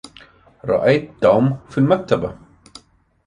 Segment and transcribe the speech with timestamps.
[0.65, 2.37] رأيت توم في المكتبة